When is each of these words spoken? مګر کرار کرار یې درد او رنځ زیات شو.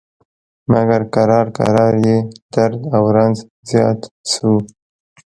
مګر 0.71 1.01
کرار 1.15 1.47
کرار 1.57 1.93
یې 2.05 2.17
درد 2.53 2.81
او 2.95 3.03
رنځ 3.15 3.37
زیات 3.71 3.99
شو. 4.31 4.53